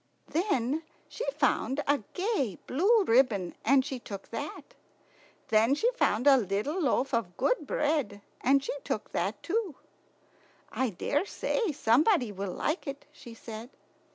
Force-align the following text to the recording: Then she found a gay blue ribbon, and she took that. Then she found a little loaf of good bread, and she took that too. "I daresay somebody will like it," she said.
Then 0.29 0.81
she 1.07 1.23
found 1.29 1.83
a 1.85 1.99
gay 2.15 2.57
blue 2.65 3.03
ribbon, 3.03 3.53
and 3.63 3.85
she 3.85 3.99
took 3.99 4.31
that. 4.31 4.73
Then 5.49 5.75
she 5.75 5.91
found 5.91 6.25
a 6.25 6.37
little 6.37 6.81
loaf 6.81 7.13
of 7.13 7.37
good 7.37 7.67
bread, 7.67 8.23
and 8.43 8.63
she 8.63 8.73
took 8.83 9.11
that 9.11 9.43
too. 9.43 9.75
"I 10.71 10.89
daresay 10.89 11.71
somebody 11.73 12.31
will 12.31 12.51
like 12.53 12.87
it," 12.87 13.05
she 13.11 13.35
said. 13.35 13.69